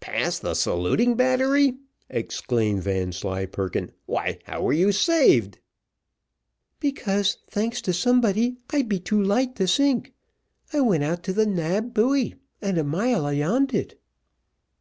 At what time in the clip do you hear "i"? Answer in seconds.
8.70-8.82, 10.72-10.80